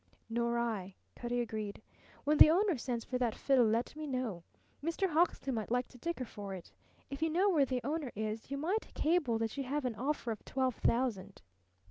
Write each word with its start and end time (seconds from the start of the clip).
"Nor 0.31 0.57
I," 0.57 0.95
Cutty 1.15 1.41
agreed. 1.41 1.79
"When 2.23 2.39
the 2.39 2.49
owner 2.49 2.75
sends 2.75 3.05
for 3.05 3.19
that 3.19 3.35
fiddle 3.35 3.67
let 3.67 3.95
me 3.95 4.07
know. 4.07 4.43
Mr. 4.83 5.07
Hawksley 5.09 5.53
might 5.53 5.69
like 5.69 5.87
to 5.89 5.99
dicker 5.99 6.25
for 6.25 6.55
it. 6.55 6.71
If 7.11 7.21
you 7.21 7.29
know 7.29 7.51
where 7.51 7.65
the 7.67 7.81
owner 7.83 8.11
is 8.15 8.49
you 8.49 8.57
might 8.57 8.95
cable 8.95 9.37
that 9.37 9.55
you 9.57 9.63
have 9.65 9.85
an 9.85 9.93
offer 9.93 10.31
of 10.31 10.43
twelve 10.43 10.73
thousand." 10.73 11.43